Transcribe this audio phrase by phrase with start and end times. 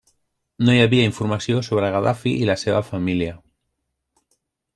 [0.69, 3.37] No hi havia informació sobre Gaddafi i la seva família.